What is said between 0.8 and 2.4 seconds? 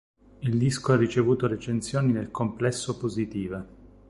ha ricevuto recensioni nel